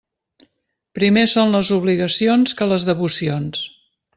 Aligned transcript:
Primer 0.99 1.25
són 1.33 1.53
les 1.57 1.69
obligacions 1.77 2.59
que 2.61 2.71
les 2.73 2.87
devocions. 2.91 3.63